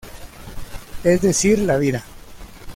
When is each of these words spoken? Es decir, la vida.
Es 1.03 1.21
decir, 1.21 1.59
la 1.59 1.77
vida. 1.77 2.03